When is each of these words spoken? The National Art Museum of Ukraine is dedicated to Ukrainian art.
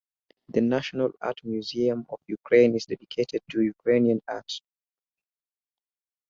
The 0.49 0.61
National 0.61 1.11
Art 1.21 1.41
Museum 1.43 2.07
of 2.09 2.21
Ukraine 2.25 2.75
is 2.75 2.87
dedicated 2.87 3.43
to 3.51 3.61
Ukrainian 3.61 4.19
art. 4.27 4.61